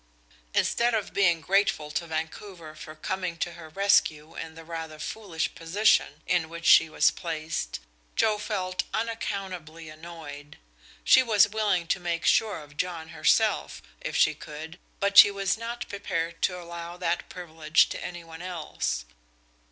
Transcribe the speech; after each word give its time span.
Instead 0.55 0.95
of 0.95 1.13
being 1.13 1.41
grateful 1.41 1.91
to 1.91 2.07
Vancouver 2.07 2.73
for 2.73 2.95
coming 2.95 3.37
to 3.37 3.51
her 3.51 3.69
rescue 3.69 4.33
in 4.35 4.55
the 4.55 4.65
rather 4.65 4.97
foolish 4.97 5.53
position 5.53 6.23
in 6.25 6.49
which 6.49 6.65
she 6.65 6.89
was 6.89 7.11
placed, 7.11 7.79
Joe 8.15 8.39
felt 8.39 8.81
unaccountably 8.95 9.89
annoyed. 9.89 10.57
She 11.03 11.21
was 11.21 11.49
willing 11.49 11.85
to 11.85 11.99
make 11.99 12.25
sure 12.25 12.63
of 12.63 12.77
John 12.77 13.09
herself, 13.09 13.79
if 14.01 14.15
she 14.15 14.33
could, 14.33 14.79
but 14.99 15.19
she 15.19 15.29
was 15.29 15.55
not 15.55 15.87
prepared 15.87 16.41
to 16.41 16.59
allow 16.59 16.97
that 16.97 17.29
privilege 17.29 17.87
to 17.89 18.03
any 18.03 18.23
one 18.23 18.41
else. 18.41 19.05